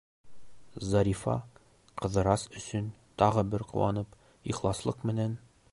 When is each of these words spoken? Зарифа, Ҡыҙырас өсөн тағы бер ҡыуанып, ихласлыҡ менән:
Зарифа, 0.93 1.35
Ҡыҙырас 2.01 2.47
өсөн 2.61 2.89
тағы 3.23 3.47
бер 3.53 3.67
ҡыуанып, 3.73 4.21
ихласлыҡ 4.55 5.09
менән: 5.11 5.37